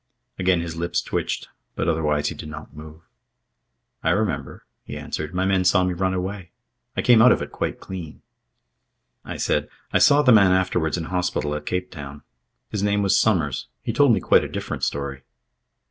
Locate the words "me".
5.83-5.93, 14.11-14.19